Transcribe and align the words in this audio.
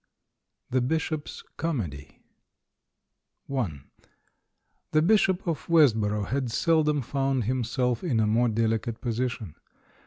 THE 0.71 0.81
BISHOP'S 0.81 1.43
COMEDY 1.57 2.23
The 3.47 5.01
Bishop 5.03 5.45
of 5.45 5.69
Westborough 5.69 6.23
had 6.25 6.49
seldom 6.49 7.03
found 7.03 7.43
himself 7.43 8.03
in 8.03 8.19
a 8.19 8.25
more 8.25 8.49
delicate 8.49 8.99
position. 8.99 9.53